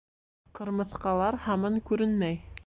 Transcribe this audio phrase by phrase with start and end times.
[0.59, 2.43] Ҡырмыҫҡалар һаман күренмәй.